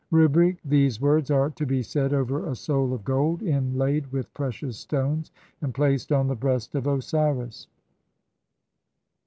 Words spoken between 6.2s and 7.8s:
THE BREAST OF OSIRIS.